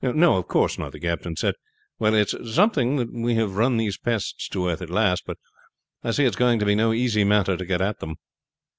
"No, 0.03 0.37
of 0.37 0.47
course 0.47 0.79
not," 0.79 0.93
the 0.93 0.99
captain 0.99 1.35
said. 1.35 1.53
"Well, 1.99 2.15
it's 2.15 2.33
something 2.51 2.95
that 2.95 3.13
we 3.13 3.35
have 3.35 3.55
run 3.57 3.77
these 3.77 3.99
pests 3.99 4.47
to 4.49 4.67
earth 4.67 4.81
at 4.81 4.89
last, 4.89 5.25
but 5.27 5.37
I 6.03 6.09
see 6.09 6.23
it 6.25 6.29
is 6.29 6.35
going 6.35 6.57
to 6.57 6.65
be 6.65 6.73
no 6.73 6.91
easy 6.91 7.23
matter 7.23 7.55
to 7.55 7.65
get 7.67 7.81
at 7.83 7.99
them." 7.99 8.15